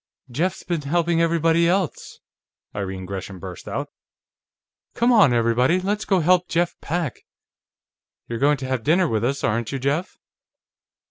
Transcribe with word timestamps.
"Jeff's 0.31 0.63
been 0.63 0.81
helping 0.81 1.21
everybody 1.21 1.67
else," 1.67 2.21
Irene 2.75 3.05
Gresham 3.05 3.37
burst 3.37 3.67
out. 3.67 3.89
"Come 4.95 5.11
on, 5.11 5.31
everybody; 5.31 5.79
let's 5.79 6.05
go 6.05 6.21
help 6.21 6.49
Jeff 6.49 6.75
pack! 6.81 7.19
You're 8.27 8.39
going 8.39 8.57
to 8.57 8.67
have 8.67 8.81
dinner 8.81 9.07
with 9.07 9.23
us, 9.23 9.43
aren't 9.43 9.71
you, 9.71 9.77
Jeff?" 9.77 10.17